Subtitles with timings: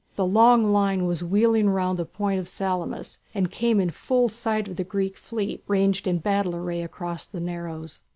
[0.15, 4.67] The long line was wheeling round the point of Salamis, and came in full sight
[4.67, 8.01] of the Greek fleet ranged in battle array across the narrows.